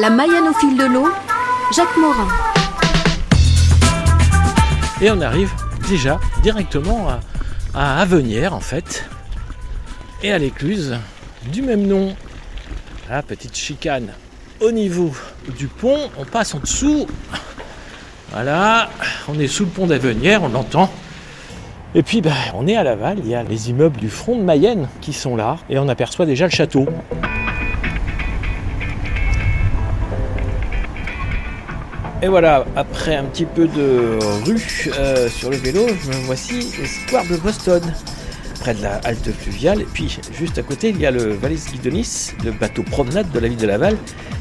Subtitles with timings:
[0.00, 1.08] La Mayenne au fil de l'eau,
[1.76, 2.28] Jacques Morin.
[5.02, 5.52] Et on arrive
[5.90, 7.20] déjà directement à,
[7.74, 9.04] à Avenières en fait.
[10.22, 10.96] Et à l'écluse
[11.52, 12.16] du même nom.
[13.10, 14.08] La petite chicane
[14.60, 15.12] au niveau
[15.58, 16.08] du pont.
[16.18, 17.06] On passe en dessous.
[18.30, 18.88] Voilà,
[19.28, 20.90] on est sous le pont d'Avenières, on l'entend.
[21.94, 24.42] Et puis ben, on est à Laval, il y a les immeubles du front de
[24.42, 26.86] Mayenne qui sont là, et on aperçoit déjà le château.
[32.22, 36.86] Et voilà, après un petit peu de rue euh, sur le vélo, me voici le
[36.86, 37.80] square de Boston,
[38.60, 39.80] près de la halte fluviale.
[39.80, 43.38] Et puis juste à côté, il y a le Valais Guidonis, le bateau promenade de
[43.38, 43.96] la ville de Laval,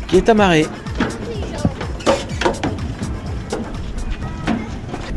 [0.08, 0.66] qui est amarré.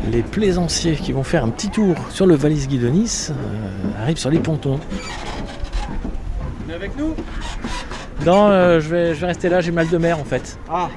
[0.09, 4.29] Les plaisanciers qui vont faire un petit tour sur le Valais Guidonis euh, arrivent sur
[4.29, 4.79] les pontons.
[6.73, 7.13] avec nous
[8.25, 10.57] Non, euh, je, vais, je vais rester là, j'ai mal de mer en fait.
[10.69, 10.89] Ah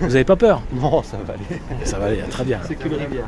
[0.00, 0.62] Vous avez pas peur?
[0.72, 1.60] Non, ça va aller.
[1.84, 2.58] Ça va aller, très bien.
[2.66, 3.26] C'est qu'une rivière.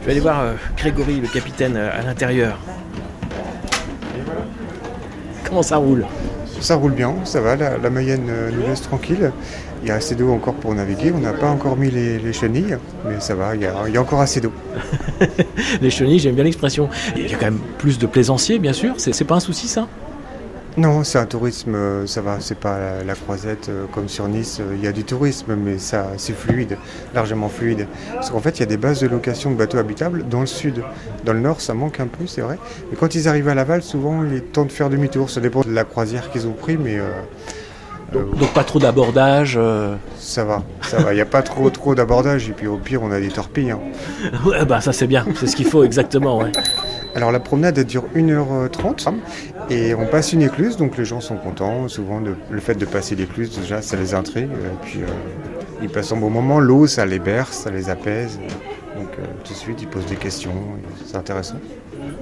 [0.00, 2.58] Je vais aller voir euh, Grégory, le capitaine, euh, à l'intérieur.
[5.44, 6.06] Comment ça roule?
[6.60, 9.32] Ça roule bien, ça va, la, la Mayenne euh, nous laisse tranquille.
[9.82, 12.32] Il y a assez d'eau encore pour naviguer, on n'a pas encore mis les, les
[12.34, 14.52] chenilles, mais ça va, il y a, il y a encore assez d'eau.
[15.80, 16.90] Les chenilles, j'aime bien l'expression.
[17.16, 18.94] Il y a quand même plus de plaisanciers, bien sûr.
[18.98, 19.88] C'est pas un souci, ça?
[20.76, 24.28] Non, c'est un tourisme, euh, ça va, c'est pas la, la croisette euh, comme sur
[24.28, 26.78] Nice, euh, il y a du tourisme, mais ça c'est fluide,
[27.12, 27.88] largement fluide.
[28.14, 30.46] Parce qu'en fait, il y a des bases de location de bateaux habitables dans le
[30.46, 30.82] sud.
[31.24, 32.56] Dans le nord, ça manque un peu, c'est vrai.
[32.90, 35.28] Mais quand ils arrivent à Laval, souvent, il est temps de faire demi-tour.
[35.28, 37.10] Ça dépend de la croisière qu'ils ont pris, mais euh,
[38.12, 39.56] donc, donc pas trop d'abordage.
[39.60, 39.96] euh.
[40.18, 41.12] ça va, ça va.
[41.12, 43.72] Il n'y a pas trop trop d'abordage, et puis au pire, on a des torpilles.
[43.72, 43.80] hein.
[44.46, 46.38] Ouais, bah ça c'est bien, c'est ce qu'il faut exactement.
[46.38, 46.52] Ouais.
[47.16, 49.12] Alors la promenade elle dure 1h30
[49.70, 51.88] et on passe une écluse, donc les gens sont contents.
[51.88, 54.48] Souvent de- le fait de passer l'écluse déjà ça les intrigue.
[54.50, 55.06] Et puis euh,
[55.82, 58.38] ils passent un bon moment, l'eau ça les berce, ça les apaise.
[58.96, 60.52] Donc euh, tout de suite ils posent des questions,
[61.06, 61.56] c'est intéressant.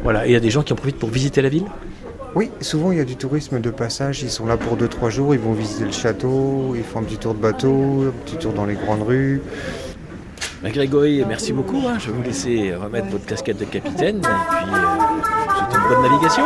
[0.02, 1.64] Voilà, et il y a des gens qui en profitent pour visiter la ville?
[2.34, 5.34] Oui, souvent il y a du tourisme de passage, ils sont là pour 2-3 jours,
[5.34, 8.52] ils vont visiter le château, ils font un petit tour de bateau, un petit tour
[8.52, 9.40] dans les grandes rues.
[10.62, 11.80] Bah, Grégory, merci beaucoup.
[11.88, 11.96] hein.
[11.98, 14.18] Je vais vous laisser remettre votre casquette de capitaine.
[14.18, 16.42] Et puis, euh, je vous souhaite une bonne navigation.